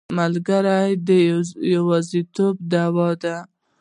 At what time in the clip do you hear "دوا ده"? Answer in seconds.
2.71-3.37